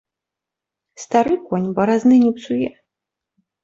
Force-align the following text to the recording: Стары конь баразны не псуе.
Стары 1.03 1.35
конь 1.51 1.69
баразны 1.79 2.15
не 2.27 2.31
псуе. 2.41 2.75